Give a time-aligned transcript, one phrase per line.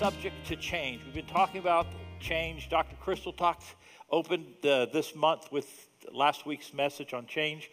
[0.00, 1.04] subject to change.
[1.04, 1.86] We've been talking about
[2.20, 2.70] change.
[2.70, 2.96] Dr.
[3.02, 3.64] Crystal talked,
[4.10, 7.70] opened uh, this month with last week's message on change.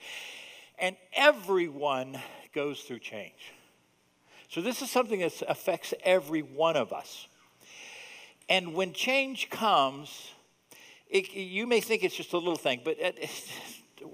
[0.78, 2.20] And everyone
[2.54, 3.54] goes through change.
[4.50, 7.28] So this is something that affects every one of us.
[8.50, 10.34] And when change comes,
[11.10, 13.30] it, you may think it's just a little thing, but it,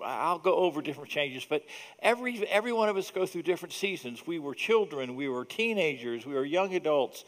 [0.05, 1.48] I'll go over different changes.
[1.50, 1.64] But
[2.00, 4.27] every every one of us go through different seasons.
[4.27, 7.25] We were children, we were teenagers, we were young adults.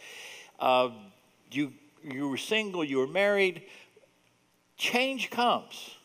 [0.59, 0.89] Uh,
[1.51, 1.73] you
[2.03, 3.63] you were single, you were married.
[4.77, 5.95] Change comes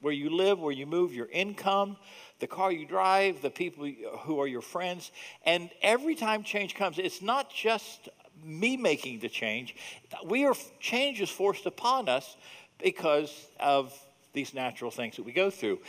[0.00, 1.96] where you live, where you move, your income,
[2.38, 5.10] the car you drive, the people who are your friends.
[5.44, 8.08] And every time change comes, it's not just
[8.42, 9.76] me making the change.
[10.24, 12.36] We are change is forced upon us
[12.82, 13.94] because of
[14.32, 15.80] these natural things that we go through.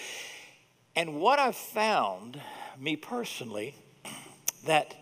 [0.95, 2.41] And what I've found,
[2.77, 3.75] me personally,
[4.65, 4.95] that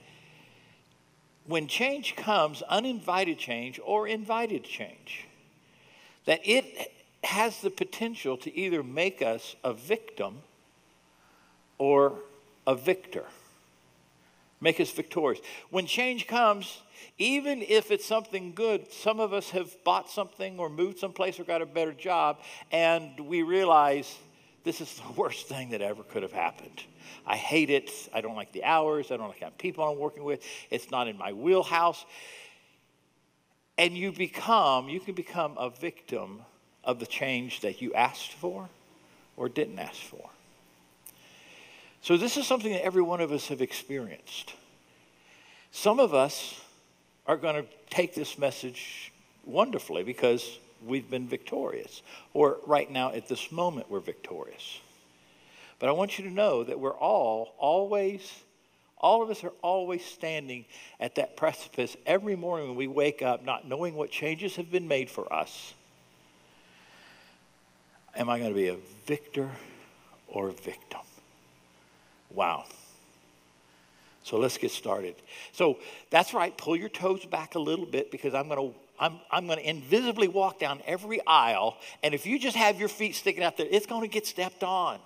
[1.50, 5.26] when change comes, uninvited change or invited change,
[6.26, 6.92] that it
[7.24, 10.38] has the potential to either make us a victim
[11.80, 12.14] or
[12.68, 13.26] a victor,
[14.62, 15.44] make us victorious.
[15.72, 16.84] When change comes,
[17.18, 21.46] even if it's something good, some of us have bought something or moved someplace or
[21.46, 22.38] got a better job,
[22.72, 24.20] and we realize
[24.64, 26.84] this is the worst thing that ever could have happened.
[27.26, 27.92] I hate it.
[28.14, 29.12] I don't like the hours.
[29.12, 30.44] I don't like the people I'm working with.
[30.70, 32.06] It's not in my wheelhouse.
[33.78, 36.42] And you become, you can become a victim
[36.84, 38.70] of the change that you asked for
[39.38, 40.30] or didn't ask for.
[42.02, 44.54] So, this is something that every one of us have experienced.
[45.72, 46.60] Some of us
[47.28, 49.12] are going to take this message
[49.46, 52.02] wonderfully because we've been victorious.
[52.34, 54.80] Or right now, at this moment, we're victorious.
[55.80, 58.32] But I want you to know that we're all, always,
[58.98, 60.66] all of us are always standing
[61.00, 64.88] at that precipice every morning when we wake up, not knowing what changes have been
[64.88, 65.74] made for us.
[68.16, 69.50] Am I going to be a victor
[70.28, 71.02] or a victim?
[72.30, 72.66] Wow.
[74.30, 75.16] So let's get started.
[75.54, 75.80] So
[76.12, 79.48] that's right, pull your toes back a little bit because I'm going to I'm, I'm
[79.48, 83.44] going to invisibly walk down every aisle, and if you just have your feet sticking
[83.44, 85.00] out there, it's going to get stepped on.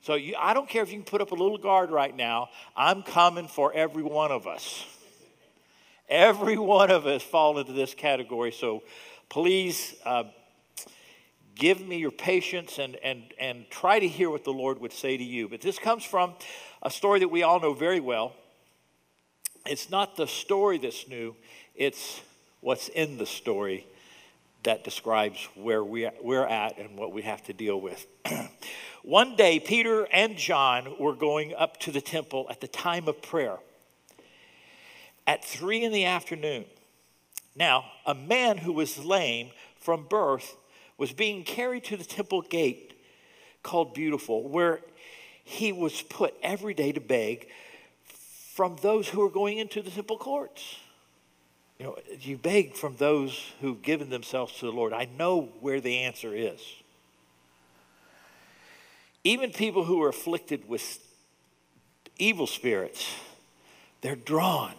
[0.00, 2.48] So you, I don't care if you can put up a little guard right now.
[2.74, 4.86] I'm coming for every one of us.
[6.08, 8.50] Every one of us fall into this category.
[8.50, 8.82] So
[9.28, 10.24] please uh,
[11.54, 15.18] give me your patience and, and, and try to hear what the Lord would say
[15.18, 15.50] to you.
[15.50, 16.32] But this comes from
[16.82, 18.34] a story that we all know very well.
[19.66, 21.36] It's not the story that's new,
[21.74, 22.20] it's
[22.60, 23.86] what's in the story
[24.62, 28.06] that describes where we, we're at and what we have to deal with.
[29.02, 33.22] One day, Peter and John were going up to the temple at the time of
[33.22, 33.58] prayer
[35.26, 36.64] at three in the afternoon.
[37.54, 40.56] Now, a man who was lame from birth
[40.98, 42.92] was being carried to the temple gate
[43.62, 44.80] called Beautiful, where
[45.44, 47.48] he was put every day to beg
[48.54, 50.76] from those who are going into the temple courts.
[51.78, 54.92] You know, you beg from those who've given themselves to the Lord.
[54.92, 56.60] I know where the answer is.
[59.24, 60.98] Even people who are afflicted with
[62.18, 63.14] evil spirits,
[64.02, 64.74] they're drawn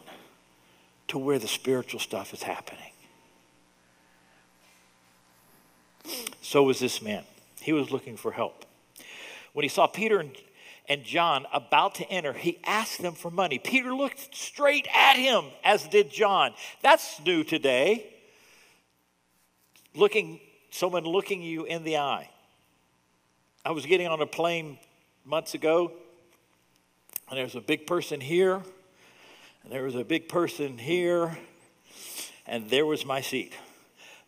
[1.07, 2.91] to where the spiritual stuff is happening.
[6.41, 7.23] So was this man.
[7.61, 8.65] He was looking for help.
[9.53, 10.31] When he saw Peter and,
[10.91, 13.59] and John about to enter, he asked them for money.
[13.59, 16.53] Peter looked straight at him, as did John.
[16.81, 18.13] That's new today.
[19.95, 22.29] Looking, someone looking you in the eye.
[23.63, 24.79] I was getting on a plane
[25.23, 25.93] months ago,
[27.29, 28.55] and there was a big person here,
[29.63, 31.37] and there was a big person here,
[32.45, 33.53] and there was my seat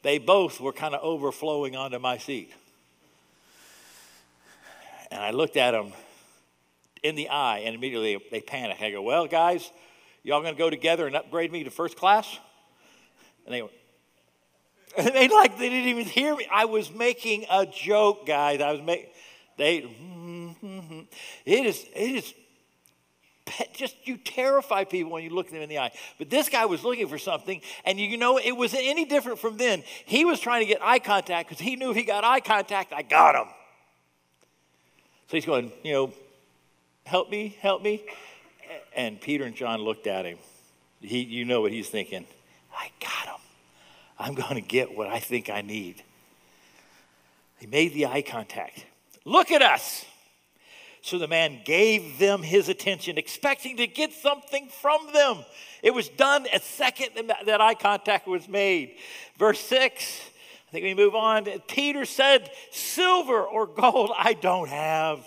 [0.01, 2.51] they both were kind of overflowing onto my seat.
[5.09, 5.93] And I looked at them
[7.03, 8.81] in the eye, and immediately they panic.
[8.81, 9.69] I go, Well, guys,
[10.23, 12.39] y'all going to go together and upgrade me to first class?
[13.45, 13.73] And they went,
[14.97, 16.47] and they like they didn't even hear me.
[16.51, 18.61] I was making a joke, guys.
[18.61, 19.09] I was making
[19.57, 19.81] they.
[19.81, 20.99] Mm-hmm.
[21.45, 22.33] It is it is
[23.73, 25.91] just you terrify people when you look them in the eye.
[26.17, 29.57] But this guy was looking for something, and you know it was any different from
[29.57, 29.83] then.
[30.05, 32.93] He was trying to get eye contact because he knew if he got eye contact,
[32.93, 33.47] I got him.
[35.27, 36.13] So he's going, you know,
[37.05, 38.03] help me, help me.
[38.95, 40.37] And Peter and John looked at him.
[41.01, 42.25] He, you know what he's thinking.
[42.75, 43.41] I got him.
[44.17, 46.03] I'm going to get what I think I need.
[47.59, 48.85] He made the eye contact.
[49.25, 50.05] Look at us.
[51.01, 55.43] So the man gave them his attention, expecting to get something from them.
[55.81, 58.95] It was done a second that eye contact was made.
[59.37, 60.21] Verse 6,
[60.69, 61.45] I think we move on.
[61.67, 65.25] Peter said, Silver or gold I don't have,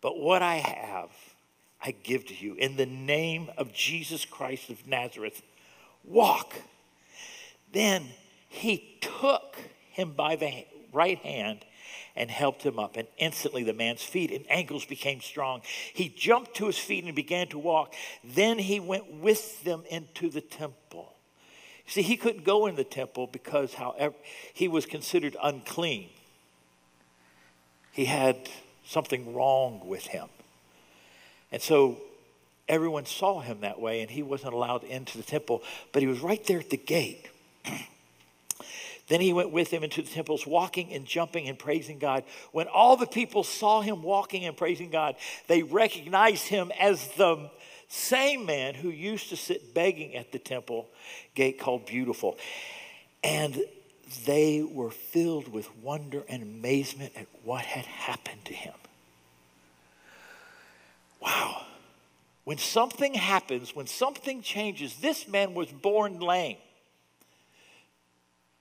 [0.00, 1.10] but what I have
[1.82, 2.54] I give to you.
[2.54, 5.42] In the name of Jesus Christ of Nazareth,
[6.04, 6.54] walk.
[7.72, 8.06] Then
[8.48, 9.56] he took
[9.90, 11.64] him by the right hand
[12.16, 12.96] and helped him up.
[12.96, 15.62] And instantly the man's feet and ankles became strong.
[15.94, 17.94] He jumped to his feet and began to walk.
[18.22, 21.14] Then he went with them into the temple.
[21.86, 24.14] See, he couldn't go in the temple because, however,
[24.52, 26.10] he was considered unclean.
[27.90, 28.48] He had
[28.90, 30.28] something wrong with him.
[31.52, 31.98] And so
[32.68, 36.20] everyone saw him that way, and he wasn't allowed into the temple, but he was
[36.20, 37.26] right there at the gate.
[39.08, 42.22] Then he went with them into the temples, walking and jumping and praising God.
[42.52, 45.16] When all the people saw him walking and praising God,
[45.48, 47.50] they recognized him as the
[47.88, 50.86] same man who used to sit begging at the temple
[51.34, 52.38] gate called Beautiful.
[53.24, 53.60] And
[54.24, 58.74] they were filled with wonder and amazement at what had happened to him.
[61.20, 61.64] Wow.
[62.44, 66.56] When something happens, when something changes, this man was born lame.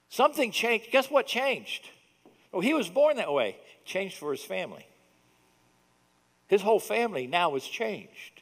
[0.10, 0.92] Something changed.
[0.92, 1.90] Guess what changed?
[2.52, 3.58] Well, he was born that way.
[3.86, 4.86] Changed for his family.
[6.48, 8.42] His whole family now is changed.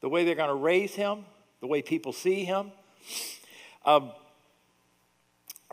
[0.00, 1.24] The way they're going to raise him,
[1.60, 2.70] the way people see him.
[3.84, 4.12] Um,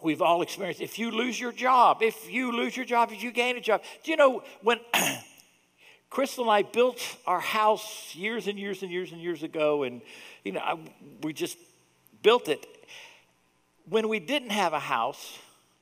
[0.02, 3.32] we've all experienced if you lose your job, if you lose your job, if you
[3.32, 3.82] gain a job.
[4.04, 4.80] Do you know when
[6.10, 10.02] Crystal and I built our house years and years and years and years ago, and
[10.44, 10.78] you know, I,
[11.22, 11.58] we just
[12.22, 12.66] built it
[13.88, 15.38] when we didn't have a house,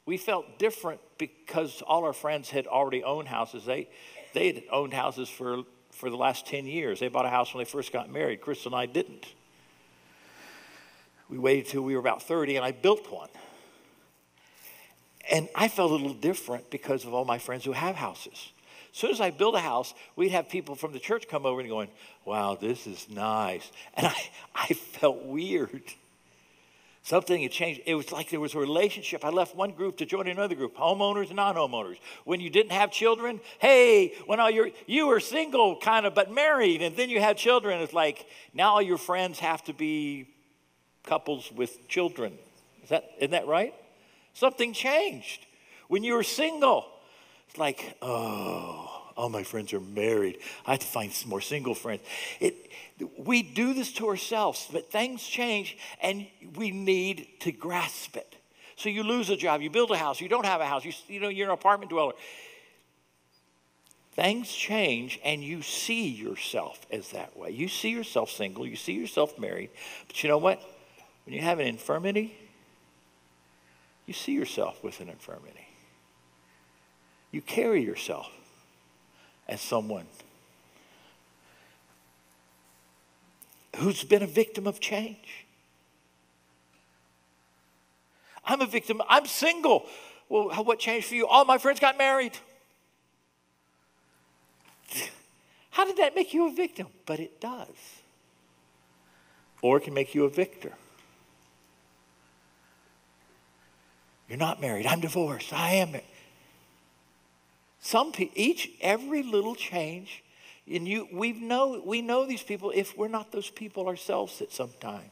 [0.05, 3.65] we felt different because all our friends had already owned houses.
[3.65, 3.89] They,
[4.33, 6.99] they had owned houses for, for the last 10 years.
[6.99, 8.41] They bought a house when they first got married.
[8.41, 9.25] Chris and I didn't.
[11.29, 13.29] We waited till we were about 30, and I built one.
[15.31, 18.51] And I felt a little different because of all my friends who have houses.
[18.93, 21.59] As soon as I built a house, we'd have people from the church come over
[21.59, 21.89] and going,
[22.25, 23.71] Wow, this is nice.
[23.95, 24.15] And I,
[24.55, 25.83] I felt weird.
[27.05, 27.81] Something had changed.
[27.85, 29.25] It was like there was a relationship.
[29.25, 31.97] I left one group to join another group, homeowners and non-homeowners.
[32.23, 36.31] When you didn't have children, hey, when all your you were single, kind of, but
[36.31, 40.29] married, and then you had children, it's like now all your friends have to be
[41.03, 42.37] couples with children.
[42.83, 43.73] Is that isn't that right?
[44.33, 45.45] Something changed.
[45.87, 46.85] When you were single,
[47.47, 50.39] it's like, oh, all my friends are married.
[50.65, 52.01] I have to find some more single friends.
[52.39, 52.71] It,
[53.17, 58.35] we do this to ourselves, but things change and we need to grasp it.
[58.75, 60.93] So you lose a job, you build a house, you don't have a house, you,
[61.07, 62.13] you know, you're an apartment dweller.
[64.13, 67.51] Things change and you see yourself as that way.
[67.51, 69.69] You see yourself single, you see yourself married,
[70.07, 70.61] but you know what?
[71.25, 72.35] When you have an infirmity,
[74.05, 75.67] you see yourself with an infirmity.
[77.31, 78.29] You carry yourself
[79.47, 80.05] as someone
[83.77, 85.45] who's been a victim of change.
[88.45, 89.01] I'm a victim.
[89.09, 89.85] I'm single.
[90.29, 91.27] Well, what changed for you?
[91.27, 92.37] All my friends got married.
[95.71, 96.87] How did that make you a victim?
[97.05, 97.67] But it does.
[99.61, 100.73] Or it can make you a victor.
[104.33, 104.87] You're not married.
[104.87, 105.53] I'm divorced.
[105.53, 105.93] I am.
[107.79, 110.23] Some people, each, every little change,
[110.67, 114.51] and you, we know, we know these people if we're not those people ourselves at
[114.51, 115.11] some time.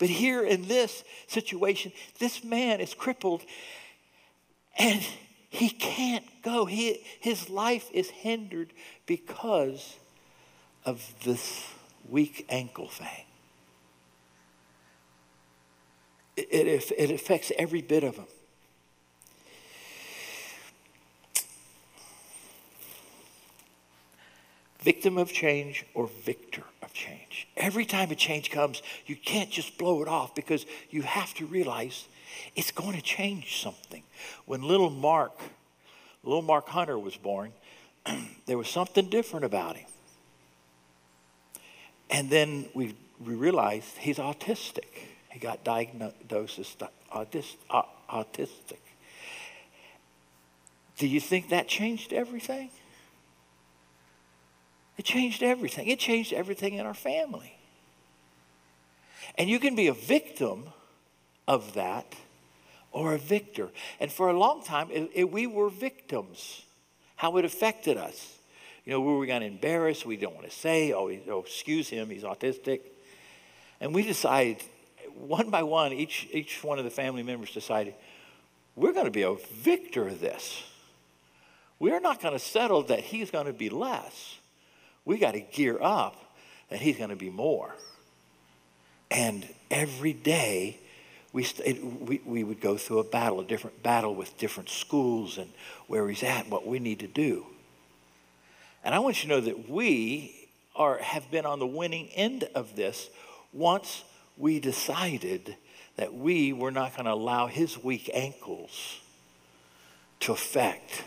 [0.00, 3.42] But here in this situation, this man is crippled
[4.76, 5.06] and
[5.50, 6.64] he can't go.
[6.64, 8.72] He, his life is hindered
[9.06, 9.98] because
[10.84, 11.64] of this
[12.08, 13.26] weak ankle thing.
[16.50, 18.26] It, it, affects every bit of him.
[24.82, 27.48] victim of change or victor of change.
[27.56, 31.46] Every time a change comes, you can't just blow it off because you have to
[31.46, 32.08] realize
[32.56, 34.02] it's going to change something.
[34.44, 35.38] When little Mark,
[36.24, 37.52] little Mark Hunter was born,
[38.46, 39.86] there was something different about him.
[42.10, 42.94] And then we,
[43.24, 45.11] we realized he's autistic.
[45.32, 46.76] He got diagnosed as
[47.10, 48.76] autistic.
[50.98, 52.70] Do you think that changed everything?
[54.98, 55.88] It changed everything.
[55.88, 57.56] It changed everything in our family.
[59.38, 60.64] And you can be a victim
[61.48, 62.14] of that
[62.92, 63.70] or a victor.
[63.98, 66.62] And for a long time, it, it, we were victims.
[67.22, 68.36] how it affected us.
[68.84, 70.04] You know, we were we going to embarrass?
[70.04, 72.80] We don't want to say, oh, oh, excuse him, he's autistic.
[73.80, 74.56] And we decided,
[75.16, 77.94] one by one, each, each one of the family members decided,
[78.76, 80.62] we're going to be a victor of this.
[81.78, 84.38] We're not going to settle that he's going to be less.
[85.04, 86.16] We got to gear up
[86.70, 87.74] that he's going to be more.
[89.10, 90.78] And every day,
[91.32, 91.46] we,
[92.00, 95.50] we, we would go through a battle, a different battle with different schools and
[95.86, 97.46] where he's at, what we need to do.
[98.84, 102.44] And I want you to know that we are, have been on the winning end
[102.54, 103.10] of this
[103.52, 104.04] once
[104.42, 105.56] we decided
[105.94, 108.98] that we were not going to allow his weak ankles
[110.18, 111.04] to affect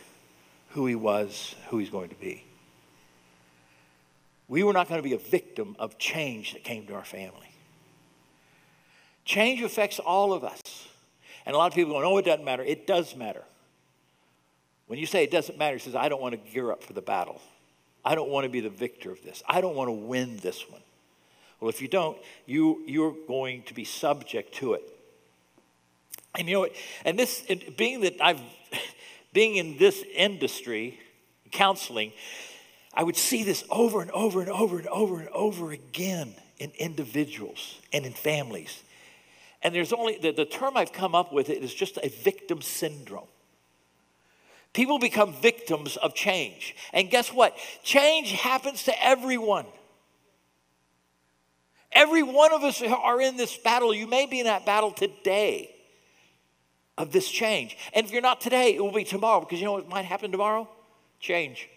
[0.70, 2.46] who he was, who he's going to be.
[4.48, 7.52] We were not going to be a victim of change that came to our family.
[9.26, 10.62] Change affects all of us.
[11.46, 12.64] And a lot of people go, oh, it doesn't matter.
[12.64, 13.44] It does matter.
[14.88, 16.94] When you say it doesn't matter, he says, I don't want to gear up for
[16.94, 17.42] the battle.
[18.06, 19.44] I don't want to be the victor of this.
[19.46, 20.82] I don't want to win this one.
[21.60, 24.84] Well, if you don't, you, you're going to be subject to it.
[26.38, 26.74] And you know what?
[27.06, 27.46] And this,
[27.78, 28.42] being that I've,
[29.34, 31.00] being in this industry,
[31.52, 32.12] counseling,
[32.94, 36.72] I would see this over and over and over and over and over again in
[36.78, 38.84] individuals and in families.
[39.62, 42.62] And there's only, the, the term I've come up with it is just a victim
[42.62, 43.28] syndrome.
[44.74, 46.76] People become victims of change.
[46.94, 47.58] And guess what?
[47.84, 49.66] Change happens to everyone.
[51.96, 53.94] Every one of us are in this battle.
[53.94, 55.74] You may be in that battle today
[56.98, 57.78] of this change.
[57.94, 60.32] And if you're not today, it will be tomorrow because you know what might happen
[60.32, 60.68] tomorrow?
[61.22, 61.70] Change.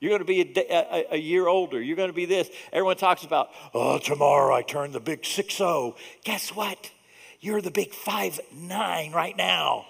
[0.00, 1.80] You're going to be a, a, a, year older.
[1.80, 2.50] You're going to be this.
[2.72, 5.96] Everyone talks about, oh, tomorrow I turn the big 6 0.
[6.24, 6.90] Guess what?
[7.40, 9.86] You're the big 5 9 right now.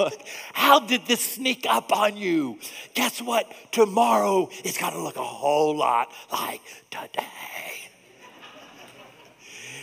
[0.52, 2.58] How did this sneak up on you?
[2.94, 3.52] Guess what?
[3.72, 6.60] Tomorrow it's got to look a whole lot like
[6.90, 7.90] today.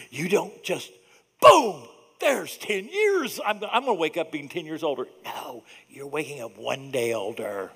[0.09, 0.91] You don't just,
[1.39, 1.83] boom,
[2.19, 3.39] there's 10 years.
[3.45, 5.05] I'm, I'm going to wake up being 10 years older.
[5.23, 7.71] No, you're waking up one day older.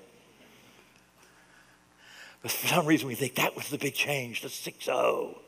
[2.42, 5.38] But for some reason, we think that was the big change, the 6 0.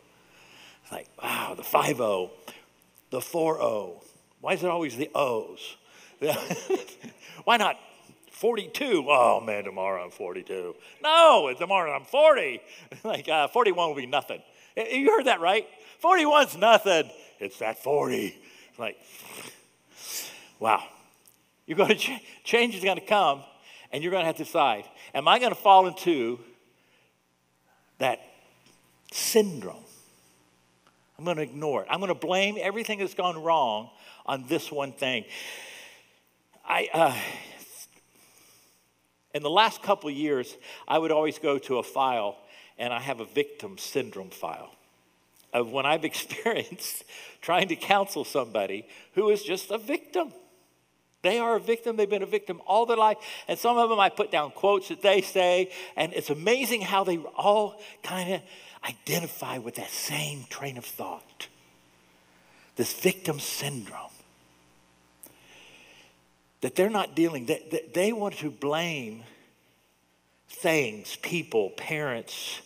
[0.82, 2.30] It's like, wow, the 5 0,
[3.10, 4.02] the 4 0.
[4.40, 5.76] Why is it always the O's?
[7.44, 7.76] Why not
[8.32, 9.06] 42?
[9.08, 10.74] Oh man, tomorrow I'm 42.
[11.02, 12.60] No, tomorrow I'm 40.
[13.04, 14.42] like uh, 41 will be nothing.
[14.76, 15.66] You heard that right?
[16.02, 17.10] 41's nothing.
[17.38, 18.36] It's that 40.
[18.78, 18.96] like,
[20.58, 20.82] wow.
[21.66, 23.42] You're going to ch- change is going to come,
[23.92, 26.40] and you're going to have to decide: Am I going to fall into
[27.98, 28.20] that
[29.12, 29.76] syndrome?
[31.18, 31.88] I'm going to ignore it.
[31.90, 33.90] I'm going to blame everything that's gone wrong
[34.26, 35.24] on this one thing.
[36.66, 37.16] I, uh,
[39.34, 40.56] in the last couple years,
[40.88, 42.36] I would always go to a file,
[42.78, 44.70] and I have a victim syndrome file
[45.52, 47.04] of when I've experienced
[47.40, 50.32] trying to counsel somebody who is just a victim.
[51.22, 51.96] They are a victim.
[51.96, 53.16] They've been a victim all their life.
[53.48, 57.04] And some of them I put down quotes that they say, and it's amazing how
[57.04, 58.42] they all kind of
[58.84, 61.48] identify with that same train of thought
[62.76, 64.10] this victim syndrome
[66.60, 69.22] that they're not dealing, that, they want to blame
[70.48, 72.60] things, people, parents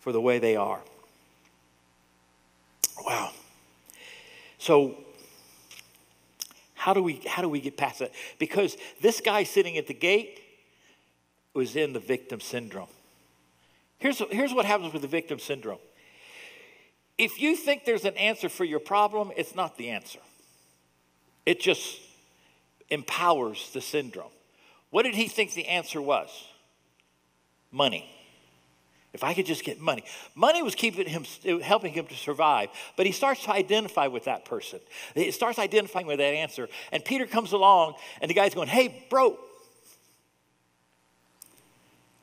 [0.00, 0.80] for the way they are.
[3.04, 3.30] Wow.
[4.58, 4.96] So
[6.74, 8.12] how do we how do we get past that?
[8.38, 10.40] Because this guy sitting at the gate
[11.54, 12.88] was in the victim syndrome.
[13.98, 15.78] Here's, here's what happens with the victim syndrome.
[17.18, 20.18] If you think there's an answer for your problem, it's not the answer.
[21.46, 21.98] It just
[22.90, 24.30] empowers the syndrome.
[24.90, 26.30] What did he think the answer was?
[27.70, 28.10] Money.
[29.12, 30.04] If I could just get money.
[30.34, 31.24] Money was keeping him,
[31.62, 32.68] helping him to survive.
[32.96, 34.78] But he starts to identify with that person.
[35.14, 36.68] He starts identifying with that answer.
[36.92, 39.38] And Peter comes along, and the guy's going, Hey, bro.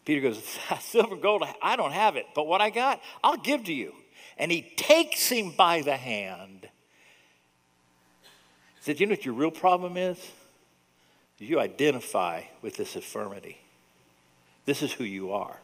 [0.05, 0.37] Peter goes,
[0.81, 3.93] Silver and gold, I don't have it, but what I got, I'll give to you.
[4.37, 6.67] And he takes him by the hand.
[8.75, 10.19] He said, You know what your real problem is?
[11.43, 13.57] You identify with this infirmity.
[14.65, 15.57] This is who you are.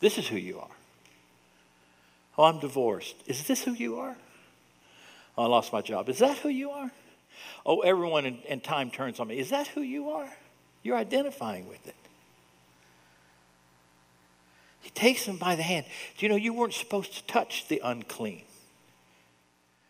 [0.00, 0.76] This is who you are.
[2.38, 3.16] Oh, I'm divorced.
[3.26, 4.16] Is this who you are?
[5.36, 6.08] Oh, I lost my job.
[6.08, 6.90] Is that who you are?
[7.64, 9.38] Oh, everyone in, in time turns on me.
[9.38, 10.28] Is that who you are?
[10.82, 11.94] You're identifying with it.
[14.80, 15.84] He takes him by the hand.
[16.16, 18.42] Do you know you weren't supposed to touch the unclean?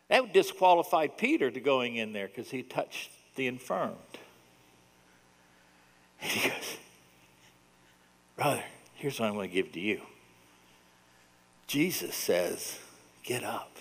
[0.08, 3.96] That disqualified Peter to going in there because he touched the infirmed.
[6.20, 6.76] And he goes,
[8.36, 8.64] Brother,
[8.94, 10.02] here's what I'm going to give to you.
[11.66, 12.78] Jesus says,
[13.22, 13.76] Get up.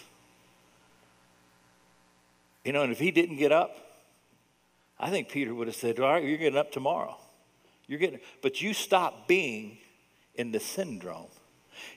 [2.64, 3.78] You know, and if he didn't get up,
[5.00, 7.18] I think Peter would have said, All right, you're getting up tomorrow.
[7.88, 9.78] You're getting, but you stop being
[10.34, 11.28] in the syndrome.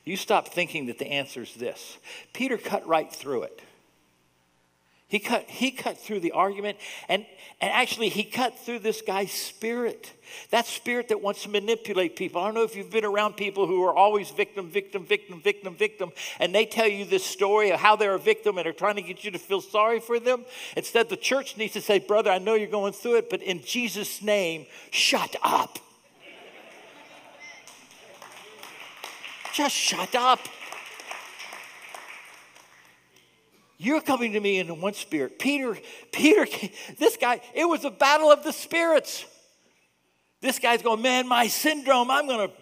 [0.05, 1.99] You stop thinking that the answer is this.
[2.33, 3.63] Peter cut right through it.
[5.09, 6.77] He cut, he cut through the argument,
[7.09, 7.25] and,
[7.63, 10.13] and actually, he cut through this guy's spirit.
[10.51, 12.43] That spirit that wants to manipulate people.
[12.43, 15.75] I don't know if you've been around people who are always victim, victim, victim, victim,
[15.75, 18.97] victim, and they tell you this story of how they're a victim and are trying
[18.97, 20.45] to get you to feel sorry for them.
[20.77, 23.63] Instead, the church needs to say, Brother, I know you're going through it, but in
[23.63, 25.79] Jesus' name, shut up.
[29.55, 30.41] Just shut up.
[33.79, 35.39] You're coming to me in one spirit.
[35.39, 35.79] Peter,
[36.13, 36.47] Peter,
[36.99, 39.25] this guy, it was a battle of the spirits.
[40.41, 42.55] This guy's going, man, my syndrome, I'm going to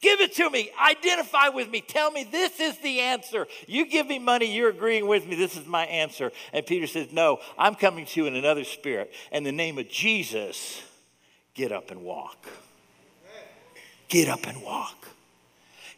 [0.00, 0.70] give it to me.
[0.80, 1.82] Identify with me.
[1.82, 3.46] Tell me this is the answer.
[3.66, 5.36] You give me money, you're agreeing with me.
[5.36, 6.32] This is my answer.
[6.54, 9.12] And Peter says, no, I'm coming to you in another spirit.
[9.32, 10.82] In the name of Jesus,
[11.52, 12.46] get up and walk.
[14.08, 15.08] Get up and walk.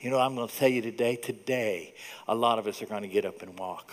[0.00, 1.94] You know, I'm going to tell you today, today,
[2.26, 3.92] a lot of us are going to get up and walk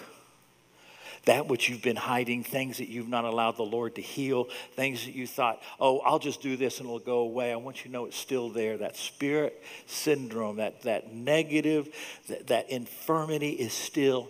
[1.25, 5.05] that which you've been hiding, things that you've not allowed the Lord to heal, things
[5.05, 7.51] that you thought, oh, I'll just do this and it'll go away.
[7.53, 8.77] I want you to know it's still there.
[8.77, 11.93] That spirit syndrome, that, that negative,
[12.27, 14.29] that, that infirmity is still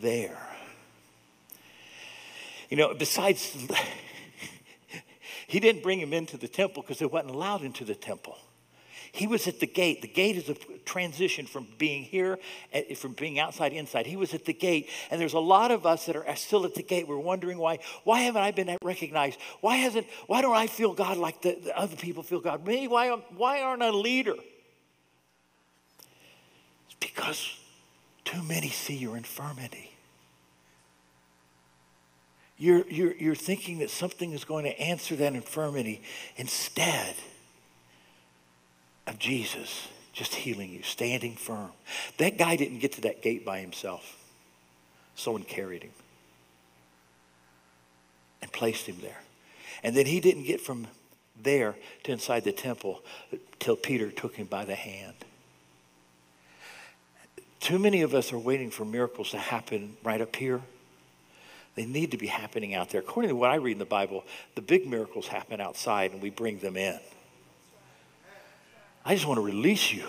[0.00, 0.38] there.
[2.70, 3.56] You know, besides,
[5.46, 8.36] he didn't bring him into the temple because they wasn't allowed into the temple.
[9.12, 10.00] He was at the gate.
[10.00, 10.54] The gate is a
[10.86, 12.38] transition from being here,
[12.72, 14.06] eh, from being outside, inside.
[14.06, 14.88] He was at the gate.
[15.10, 17.06] And there's a lot of us that are still at the gate.
[17.06, 19.38] We're wondering why, why haven't I been recognized?
[19.60, 22.66] Why hasn't, why don't I feel God like the, the other people feel God?
[22.66, 24.34] Me, why, why aren't I a leader?
[26.86, 27.54] It's because
[28.24, 29.90] too many see your infirmity.
[32.56, 36.00] You're, you're, you're thinking that something is going to answer that infirmity.
[36.36, 37.14] Instead,
[39.12, 41.70] of Jesus just healing you, standing firm.
[42.18, 44.16] That guy didn't get to that gate by himself.
[45.14, 45.92] Someone carried him
[48.40, 49.20] and placed him there.
[49.82, 50.86] And then he didn't get from
[51.42, 53.02] there to inside the temple
[53.58, 55.14] till Peter took him by the hand.
[57.60, 60.60] Too many of us are waiting for miracles to happen right up here.
[61.74, 63.00] They need to be happening out there.
[63.00, 64.24] According to what I read in the Bible,
[64.56, 66.98] the big miracles happen outside and we bring them in.
[69.04, 70.04] I just want to release you.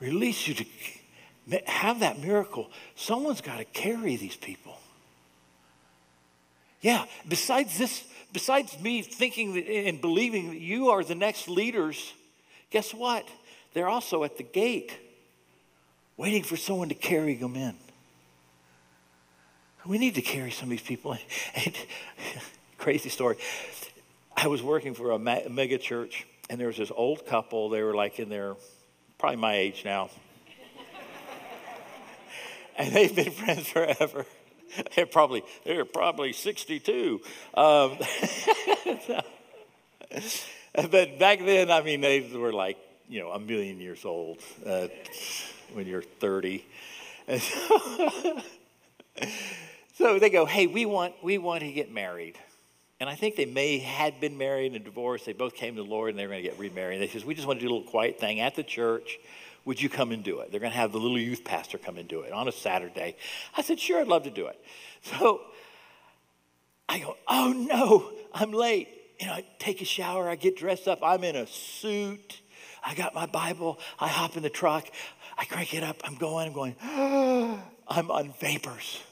[0.00, 0.64] Release you to
[1.66, 2.70] have that miracle.
[2.94, 4.76] Someone's got to carry these people.
[6.80, 12.14] Yeah, besides this, besides me thinking and believing that you are the next leaders,
[12.70, 13.28] guess what?
[13.74, 14.92] They're also at the gate
[16.16, 17.74] waiting for someone to carry them in.
[19.84, 21.16] We need to carry some of these people.
[21.54, 21.76] And,
[22.78, 23.36] crazy story.
[24.36, 27.68] I was working for a mega church and there was this old couple.
[27.68, 28.56] They were like in their,
[29.18, 30.10] probably my age now.
[32.76, 34.26] and they've been friends forever.
[34.94, 37.20] They're probably, they're probably 62.
[37.54, 37.98] Um,
[40.74, 44.86] but back then, I mean, they were like, you know, a million years old uh,
[45.72, 46.64] when you're 30.
[47.38, 48.40] So,
[49.94, 52.38] so they go, hey, we want, we want to get married.
[53.00, 55.24] And I think they may had been married and divorced.
[55.24, 57.00] They both came to the Lord and they were going to get remarried.
[57.00, 59.18] And They says, "We just want to do a little quiet thing at the church.
[59.64, 61.96] Would you come and do it?" They're going to have the little youth pastor come
[61.96, 63.16] and do it on a Saturday.
[63.56, 64.62] I said, "Sure, I'd love to do it."
[65.02, 65.40] So
[66.90, 70.86] I go, "Oh no, I'm late." You know, I take a shower, I get dressed
[70.88, 70.98] up.
[71.02, 72.40] I'm in a suit.
[72.84, 73.78] I got my Bible.
[73.98, 74.88] I hop in the truck.
[75.38, 76.00] I crank it up.
[76.04, 76.48] I'm going.
[76.48, 76.74] I'm going.
[77.88, 79.02] I'm on vapors.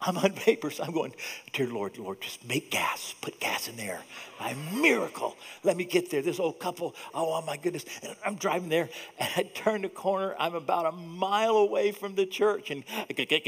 [0.00, 0.80] I'm on vapors.
[0.80, 1.14] I'm going,
[1.52, 3.14] dear Lord, Lord, just make gas.
[3.20, 4.02] Put gas in there.
[4.40, 5.36] A miracle.
[5.62, 6.20] Let me get there.
[6.22, 7.84] This old couple, oh, my goodness.
[8.02, 10.34] And I'm driving there, and I turn the corner.
[10.38, 12.84] I'm about a mile away from the church, and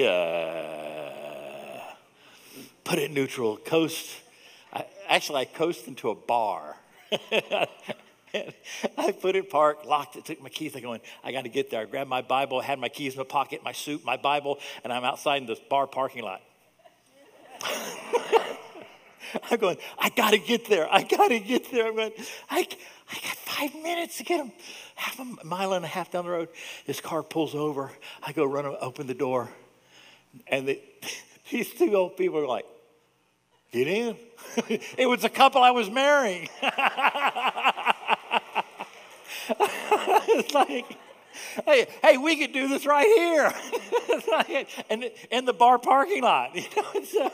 [0.01, 1.11] uh,
[2.85, 3.57] put it neutral.
[3.59, 4.09] Coast.
[4.73, 6.77] I, actually, I coast into a bar.
[8.35, 10.75] I put it parked, locked it, took my keys.
[10.77, 11.83] I going, I got to get there.
[11.83, 14.93] I grabbed my Bible, had my keys in my pocket, my suit, my Bible, and
[14.93, 16.43] I'm outside in this bar parking lot.
[19.51, 20.93] I'm going, I got to get there.
[20.93, 21.89] I got to get there.
[21.89, 22.13] I'm going,
[22.51, 22.61] I,
[23.11, 24.53] I got five minutes to get him.
[24.95, 26.49] Half a mile and a half down the road,
[26.87, 27.91] this car pulls over.
[28.23, 29.49] I go run, open the door.
[30.47, 30.81] And the,
[31.51, 32.67] these two old people are like,
[33.73, 34.17] get in.
[34.69, 36.49] it was a couple I was marrying.
[39.49, 40.97] It's like,
[41.65, 46.51] hey, hey, we could do this right here, and in the bar parking lot.
[46.57, 47.33] You know, so,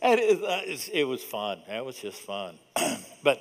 [0.00, 0.60] and it, uh,
[0.92, 1.60] it, was fun.
[1.66, 2.56] That was just fun.
[3.24, 3.40] but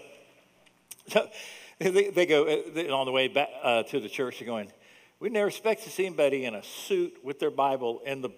[1.08, 1.30] so
[1.78, 4.40] they, they go uh, on the way back uh, to the church.
[4.40, 4.72] They're going.
[5.20, 8.32] We never expect to see anybody in a suit with their Bible in the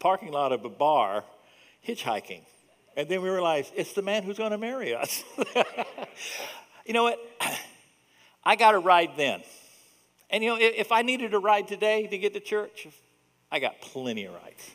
[0.00, 1.24] parking lot of a bar
[1.86, 2.40] hitchhiking.
[2.96, 5.22] And then we realized it's the man who's going to marry us.
[6.86, 7.18] you know what?
[8.44, 9.42] I got a ride then.
[10.30, 12.88] And you know, if I needed a ride today to get to church,
[13.50, 14.70] I got plenty of rides.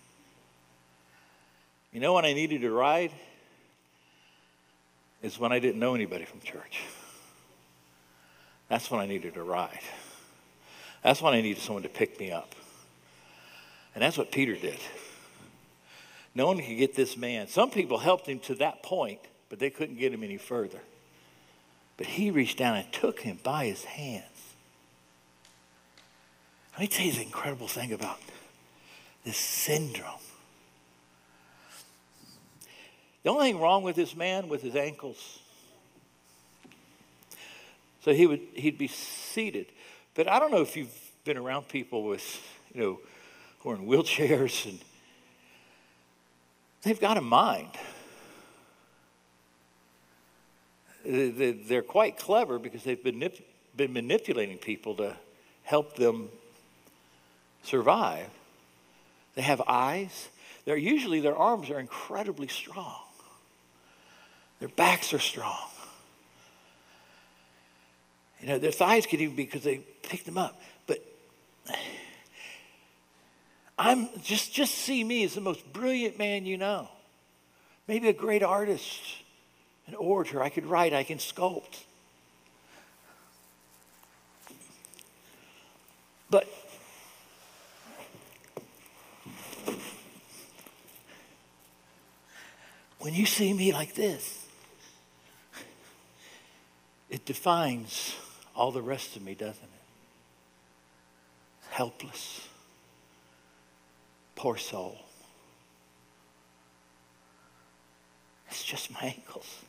[1.91, 3.12] You know when I needed a ride?
[5.21, 6.82] Is when I didn't know anybody from church.
[8.69, 9.82] That's when I needed a ride.
[11.03, 12.55] That's when I needed someone to pick me up.
[13.95, 14.79] And that's what Peter did.
[16.36, 17.47] No one could get this man.
[17.47, 20.79] Some people helped him to that point, but they couldn't get him any further.
[22.00, 24.24] But he reached down and took him by his hands.
[26.72, 28.22] Let me tell you the incredible thing about
[29.26, 30.22] this syndrome.
[33.24, 35.40] The only thing wrong with this man was his ankles.
[38.06, 39.66] So he would he'd be seated.
[40.14, 42.42] But I don't know if you've been around people with,
[42.74, 43.00] you know,
[43.60, 44.80] who are in wheelchairs and
[46.84, 47.72] they've got a mind.
[51.06, 53.32] They're quite clever because they've been,
[53.76, 55.16] been manipulating people to
[55.64, 56.30] help them
[57.64, 58.30] survive.
[59.36, 60.30] They have eyes.
[60.66, 63.02] They're usually their arms are incredibly strong.
[64.60, 65.70] Their backs are strong.
[68.42, 70.62] You know, their thighs could even be because they picked them up.
[70.88, 71.04] But
[73.78, 76.90] I'm just just see me as the most brilliant man you know.
[77.88, 79.02] Maybe a great artist,
[79.89, 80.41] an orator.
[80.41, 81.84] I could write, I can sculpt.
[86.30, 86.47] But
[92.99, 94.45] when you see me like this,
[97.10, 98.15] it defines
[98.56, 99.69] all the rest of me, doesn't it?
[101.71, 102.47] Helpless.
[104.36, 104.99] Poor soul.
[108.49, 109.63] It's just my ankles.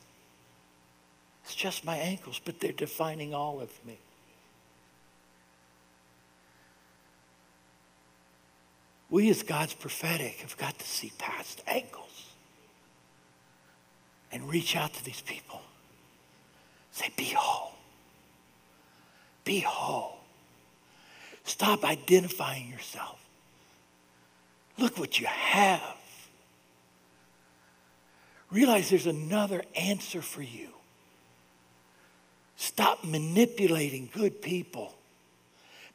[1.51, 3.97] It's just my ankles, but they're defining all of me.
[9.09, 12.29] We, as God's prophetic, have got to see past ankles
[14.31, 15.61] and reach out to these people.
[16.93, 17.73] Say, Be whole.
[19.43, 20.19] Be whole.
[21.43, 23.19] Stop identifying yourself.
[24.77, 25.97] Look what you have.
[28.49, 30.69] Realize there's another answer for you.
[32.61, 34.93] Stop manipulating good people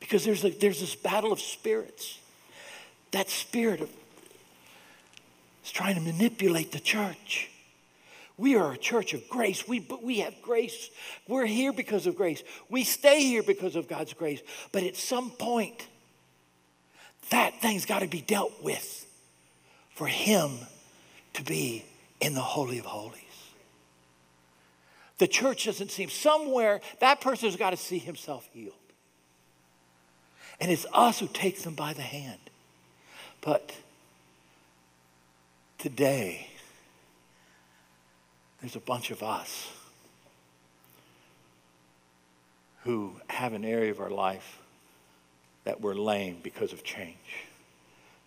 [0.00, 2.18] because there's, a, there's this battle of spirits.
[3.12, 3.88] That spirit of,
[5.64, 7.50] is trying to manipulate the church.
[8.36, 9.68] We are a church of grace.
[9.68, 10.90] We, we have grace.
[11.28, 12.42] We're here because of grace.
[12.68, 14.40] We stay here because of God's grace.
[14.72, 15.86] But at some point,
[17.30, 19.06] that thing's got to be dealt with
[19.94, 20.50] for Him
[21.34, 21.84] to be
[22.20, 23.25] in the Holy of Holies.
[25.18, 28.74] The church doesn't seem somewhere, that person's got to see himself healed.
[30.60, 32.40] And it's us who takes them by the hand.
[33.40, 33.72] But
[35.78, 36.48] today,
[38.60, 39.70] there's a bunch of us
[42.84, 44.58] who have an area of our life
[45.64, 47.16] that we're lame because of change,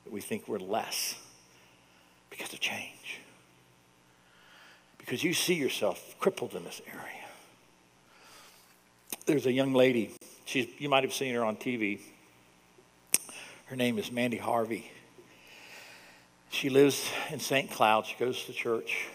[0.04, 1.16] that we think we're less
[2.30, 2.99] because of change.
[5.10, 7.26] Because you see yourself crippled in this area.
[9.26, 10.12] There's a young lady,
[10.46, 12.00] she's, you might have seen her on TV.
[13.66, 14.92] Her name is Mandy Harvey.
[16.52, 17.72] She lives in St.
[17.72, 18.06] Cloud.
[18.06, 19.08] She goes to church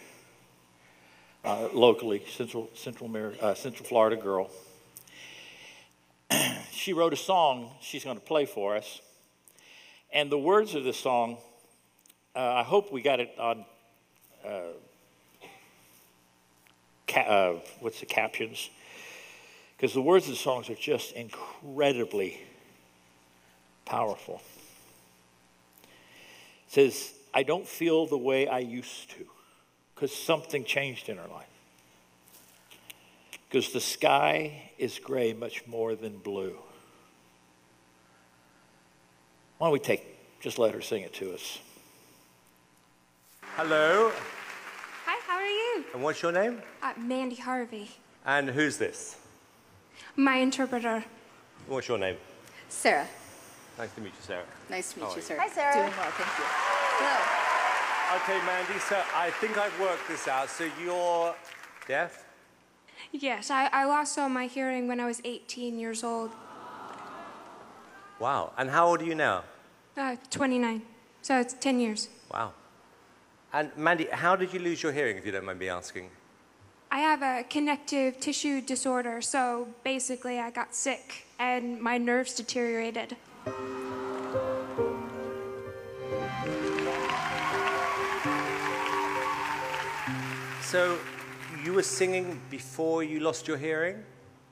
[1.45, 3.09] uh, locally, Central, Central,
[3.41, 4.51] uh, Central Florida girl.
[6.73, 9.01] she wrote a song she's going to play for us.
[10.13, 11.37] And the words of this song,
[12.35, 13.65] uh, I hope we got it on,
[14.45, 14.59] uh,
[17.07, 18.71] ca- uh, what's the captions?
[19.77, 22.40] Because the words of the songs are just incredibly
[23.85, 24.40] powerful.
[25.83, 29.27] It says, I don't feel the way I used to
[29.95, 31.47] because something changed in her life.
[33.49, 36.57] Because the sky is gray much more than blue.
[39.59, 40.05] Why don't we take,
[40.40, 41.59] just let her sing it to us.
[43.57, 44.11] Hello.
[45.75, 45.95] Hi, how are you?
[45.95, 46.63] And what's your name?
[46.83, 47.91] Uh, Mandy Harvey.
[48.25, 49.17] And who's this?
[50.17, 51.05] My interpreter.
[51.67, 52.17] What's your name?
[52.69, 53.07] Sarah.
[53.79, 54.45] Nice to meet you, Sarah.
[54.71, 55.23] Nice to meet you, you?
[55.23, 55.41] Sarah.
[55.41, 55.75] Hi, Sarah.
[55.75, 56.45] Doing well, thank you.
[57.01, 58.21] Hello.
[58.23, 60.49] Okay, Mandy, so I think I've worked this out.
[60.49, 61.35] So you're
[61.89, 62.25] deaf?
[63.11, 66.31] Yes, I, I lost all my hearing when I was 18 years old.
[68.21, 68.53] Wow.
[68.57, 69.43] And how old are you now?
[69.97, 70.83] Uh, 29.
[71.23, 72.09] So it's 10 years.
[72.33, 72.53] Wow.
[73.55, 76.11] And Mandy, how did you lose your hearing, if you don't mind me asking?
[76.90, 83.14] I have a connective tissue disorder, so basically I got sick and my nerves deteriorated.
[90.62, 90.99] So
[91.64, 94.03] you were singing before you lost your hearing?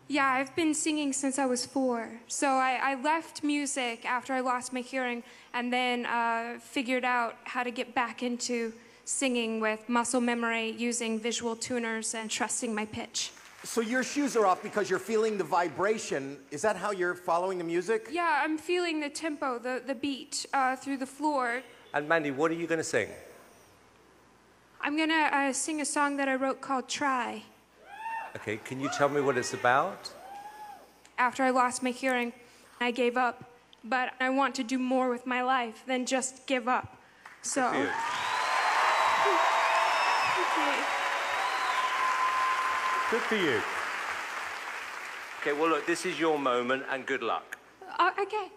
[0.07, 2.21] Yeah, I've been singing since I was four.
[2.29, 7.35] So I, I left music after I lost my hearing and then uh, figured out
[7.43, 8.73] how to get back into
[9.05, 13.33] singing with muscle memory, using visual tuners, and trusting my pitch.
[13.65, 16.37] So your shoes are off because you're feeling the vibration.
[16.51, 18.09] Is that how you're following the music?
[18.11, 21.63] Yeah, I'm feeling the tempo, the, the beat uh, through the floor.
[21.95, 23.09] And Mandy, what are you going to sing?
[24.85, 27.45] I'm gonna uh, sing a song that I wrote called Try.
[28.35, 30.11] Okay, can you tell me what it's about?
[31.19, 32.33] After I lost my hearing,
[32.81, 33.45] I gave up.
[33.85, 36.97] But I want to do more with my life than just give up.
[37.43, 37.89] So.
[39.23, 39.39] For you.
[40.43, 40.79] Okay.
[43.11, 43.61] Good for you.
[45.41, 47.59] Okay, well, look, this is your moment, and good luck.
[47.99, 48.49] Uh, okay.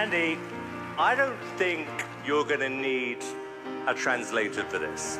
[0.00, 0.38] Mandy,
[0.96, 1.86] I don't think
[2.24, 3.18] you're going to need
[3.86, 5.18] a translator for this.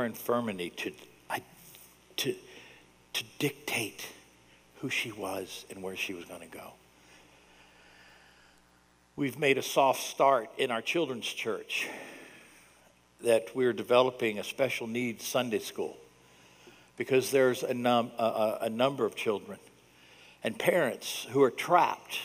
[0.00, 0.92] Her infirmity to,
[1.28, 1.42] I,
[2.16, 2.34] to,
[3.12, 4.06] to dictate
[4.80, 6.72] who she was and where she was going to go.
[9.16, 11.86] We've made a soft start in our children's church
[13.22, 15.98] that we're developing a special needs Sunday school
[16.96, 19.58] because there's a, num- a, a, number of children
[20.42, 22.20] and parents who are trapped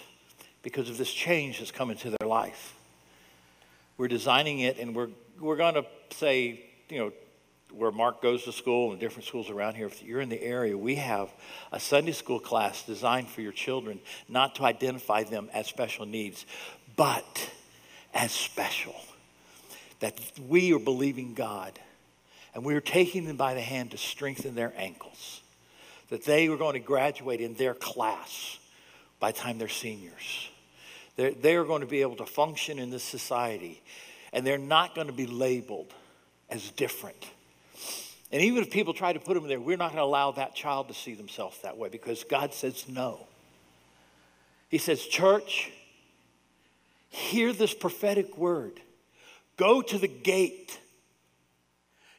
[0.63, 2.73] because of this change that's come into their life.
[3.97, 5.09] We're designing it and we're,
[5.41, 7.11] we're going to say, you know,
[7.75, 10.77] where Mark goes to school and different schools around here, if you're in the area,
[10.77, 11.29] we have
[11.71, 16.45] a Sunday school class designed for your children, not to identify them as special needs,
[16.95, 17.49] but
[18.13, 18.95] as special.
[19.99, 21.79] That we are believing God
[22.53, 25.41] and we are taking them by the hand to strengthen their ankles.
[26.09, 28.57] That they are going to graduate in their class
[29.19, 30.49] by the time they're seniors.
[31.17, 33.81] They're, they are going to be able to function in this society,
[34.31, 35.93] and they're not going to be labeled
[36.49, 37.29] as different.
[38.35, 40.53] And even if people try to put them there, we're not going to allow that
[40.53, 43.27] child to see themselves that way because God says no.
[44.67, 45.71] He says, Church,
[47.07, 48.81] hear this prophetic word.
[49.55, 50.77] Go to the gate.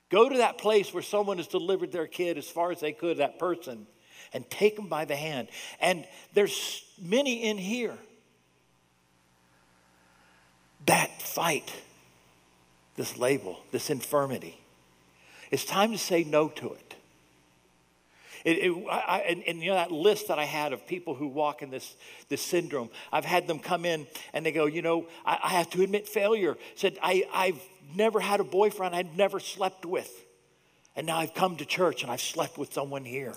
[0.09, 3.18] Go to that place where someone has delivered their kid as far as they could,
[3.18, 3.87] that person,
[4.33, 5.48] and take them by the hand.
[5.83, 7.98] And there's many in here
[10.87, 11.70] that fight
[12.96, 14.59] this label, this infirmity.
[15.50, 16.96] It's time to say no to it.
[18.44, 21.26] It, it, I, and, and, you know that list that I had of people who
[21.26, 21.96] walk in this,
[22.28, 25.68] this syndrome, I've had them come in and they go, you know, I, I have
[25.70, 26.56] to admit failure.
[26.76, 27.61] Said, I, I've
[27.96, 30.09] never had a boyfriend I'd never slept with.
[30.94, 33.35] And now I've come to church and I've slept with someone here.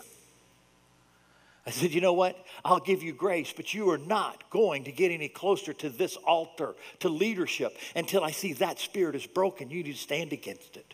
[1.66, 2.38] I said, you know what?
[2.64, 6.18] I'll give you grace, but you are not going to get any closer to this
[6.18, 9.70] altar, to leadership, until I see that spirit is broken.
[9.70, 10.94] You need to stand against it.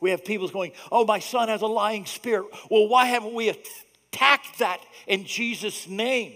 [0.00, 2.46] We have people going, oh, my son has a lying spirit.
[2.70, 6.34] Well, why haven't we attacked that in Jesus' name?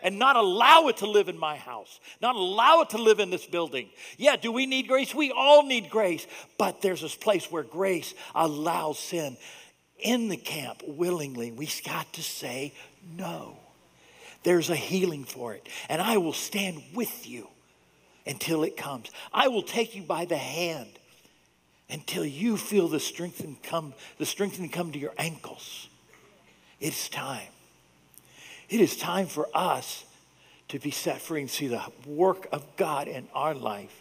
[0.00, 3.30] And not allow it to live in my house, not allow it to live in
[3.30, 3.88] this building.
[4.16, 5.12] Yeah, do we need grace?
[5.12, 6.24] We all need grace.
[6.56, 9.36] But there's this place where grace allows sin
[9.98, 11.50] in the camp willingly.
[11.50, 12.74] We've got to say
[13.16, 13.58] no.
[14.44, 15.68] There's a healing for it.
[15.88, 17.48] And I will stand with you
[18.24, 19.10] until it comes.
[19.32, 20.90] I will take you by the hand
[21.90, 25.88] until you feel the strength and come, the strengthening come to your ankles.
[26.80, 27.48] It's time.
[28.68, 30.04] It is time for us
[30.68, 33.94] to be set free and see the work of God in our life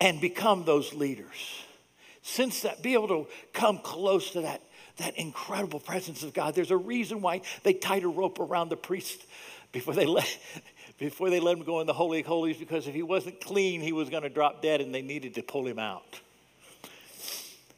[0.00, 1.62] and become those leaders.
[2.22, 4.62] Since that, be able to come close to that,
[4.96, 6.54] that incredible presence of God.
[6.54, 9.26] There's a reason why they tied a rope around the priest
[9.72, 10.38] before they let,
[11.00, 13.80] before they let him go in the Holy of Holies because if he wasn't clean,
[13.80, 16.20] he was going to drop dead and they needed to pull him out.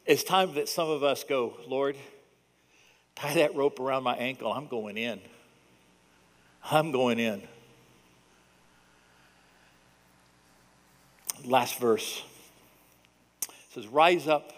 [0.04, 1.96] It's time that some of us go, Lord,
[3.14, 4.52] tie that rope around my ankle.
[4.52, 5.20] I'm going in.
[6.68, 7.42] I'm going in.
[11.44, 12.24] Last verse
[13.42, 14.52] it says, Rise up.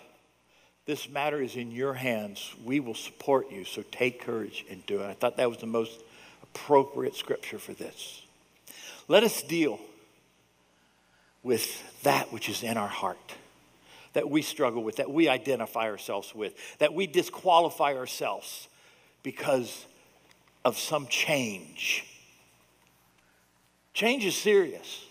[0.86, 2.54] This matter is in your hands.
[2.62, 3.64] We will support you.
[3.64, 5.06] So take courage and do it.
[5.06, 6.02] I thought that was the most
[6.42, 8.23] appropriate scripture for this.
[9.08, 9.78] Let us deal
[11.42, 13.34] with that which is in our heart,
[14.14, 18.68] that we struggle with, that we identify ourselves with, that we disqualify ourselves
[19.22, 19.86] because
[20.64, 22.06] of some change.
[23.92, 25.04] Change is serious.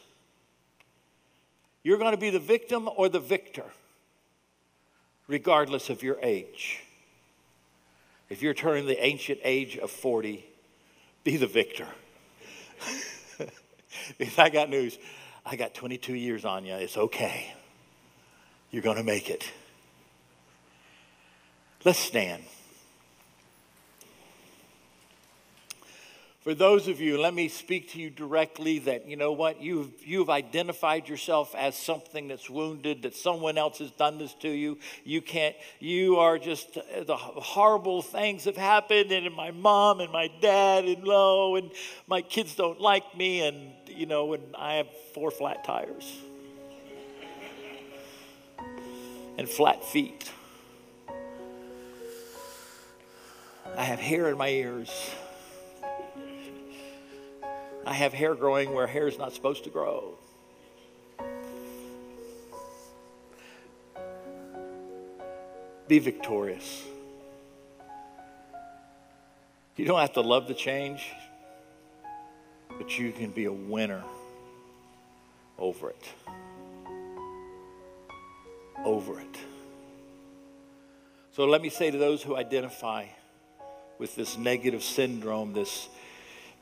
[1.84, 3.66] You're going to be the victim or the victor,
[5.28, 6.82] regardless of your age.
[8.30, 10.44] If you're turning the ancient age of 40,
[11.24, 11.88] be the victor.
[14.18, 14.98] Because I got news.
[15.46, 16.74] I got 22 years on you.
[16.74, 17.54] It's okay.
[18.72, 19.52] You're going to make it.
[21.84, 22.44] Let's stand.
[26.44, 29.62] For those of you, let me speak to you directly that you know what?
[29.62, 34.50] You've, you've identified yourself as something that's wounded, that someone else has done this to
[34.50, 34.78] you.
[35.06, 40.12] You can't, you are just, uh, the horrible things have happened, and my mom and
[40.12, 41.72] my dad, and low, and
[42.08, 46.14] my kids don't like me, and you know, and I have four flat tires
[49.38, 50.30] and flat feet.
[53.78, 54.92] I have hair in my ears.
[57.86, 60.16] I have hair growing where hair is not supposed to grow.
[65.88, 66.84] Be victorious.
[69.76, 71.04] You don't have to love the change,
[72.78, 74.04] but you can be a winner
[75.58, 76.10] over it.
[78.86, 79.38] Over it.
[81.32, 83.06] So let me say to those who identify
[83.98, 85.90] with this negative syndrome, this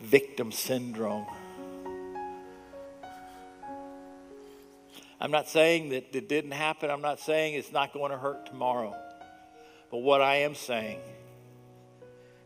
[0.01, 1.27] victim syndrome.
[5.19, 6.89] I'm not saying that it didn't happen.
[6.89, 8.95] I'm not saying it's not going to hurt tomorrow.
[9.91, 10.99] But what I am saying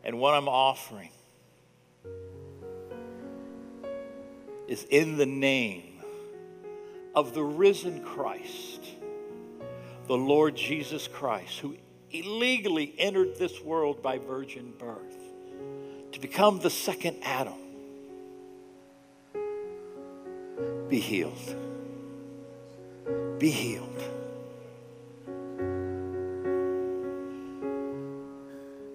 [0.03, 1.09] and what I'm offering
[4.67, 6.01] is in the name
[7.13, 8.81] of the risen Christ,
[10.07, 11.77] the Lord Jesus Christ, who
[12.11, 15.24] illegally entered this world by virgin birth
[16.16, 17.53] to become the second Adam,
[20.88, 21.55] be healed.
[23.38, 24.01] Be healed.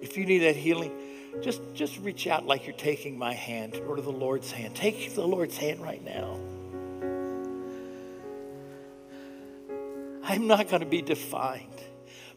[0.01, 0.91] If you need that healing,
[1.41, 4.75] just, just reach out like you're taking my hand or to the Lord's hand.
[4.75, 6.39] Take the Lord's hand right now.
[10.23, 11.67] I'm not going to be defined.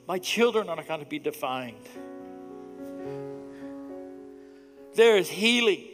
[0.06, 1.88] My children are not going to be defined.
[4.94, 5.84] There is healing.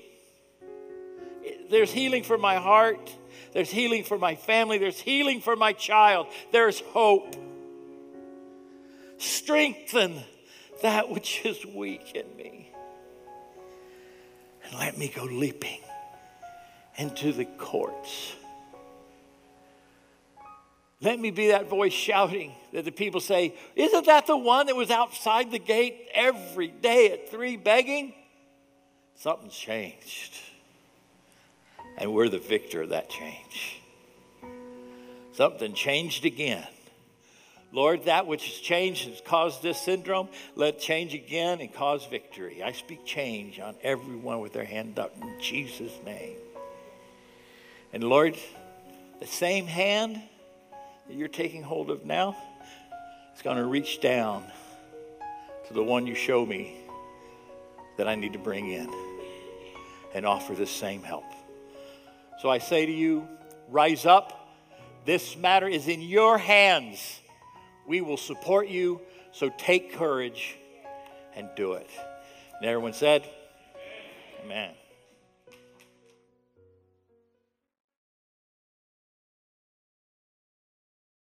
[1.70, 3.14] There's healing for my heart.
[3.52, 4.78] There's healing for my family.
[4.78, 6.26] There's healing for my child.
[6.52, 7.34] There's hope.
[9.18, 10.22] Strengthen
[10.82, 12.70] that which is weak in me.
[14.64, 15.80] And let me go leaping
[16.96, 18.34] into the courts.
[21.02, 24.76] Let me be that voice shouting that the people say, Isn't that the one that
[24.76, 28.14] was outside the gate every day at three begging?
[29.20, 30.34] Something's changed.
[31.98, 33.82] And we're the victor of that change.
[35.32, 36.66] Something changed again.
[37.70, 42.62] Lord, that which has changed has caused this syndrome, let change again and cause victory.
[42.62, 46.38] I speak change on everyone with their hand up in Jesus' name.
[47.92, 48.38] And Lord,
[49.20, 50.18] the same hand
[51.08, 52.38] that you're taking hold of now
[53.36, 54.44] is going to reach down
[55.68, 56.78] to the one you show me
[57.98, 59.09] that I need to bring in
[60.14, 61.24] and offer the same help.
[62.40, 63.28] So I say to you,
[63.68, 64.48] rise up.
[65.04, 67.20] This matter is in your hands.
[67.86, 69.00] We will support you,
[69.32, 70.56] so take courage
[71.34, 71.88] and do it.
[72.60, 73.28] And everyone said,
[74.44, 74.72] Amen.